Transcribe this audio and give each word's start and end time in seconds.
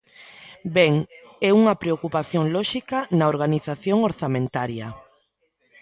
Ben, 0.75 0.93
é 1.47 1.49
unha 1.59 1.79
preocupación 1.83 2.43
lóxica 2.55 2.97
na 3.17 3.25
organización 3.33 3.97
orzamentaria. 4.09 4.87